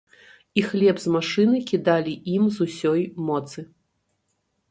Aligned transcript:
І 0.59 0.61
хлеб 0.69 1.01
з 1.03 1.11
машыны 1.15 1.59
кідалі 1.71 2.13
ім 2.37 2.43
з 2.57 2.69
усёй 2.71 3.01
моцы. 3.27 3.59